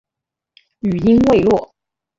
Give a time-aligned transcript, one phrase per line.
[0.79, 1.75] 语音未落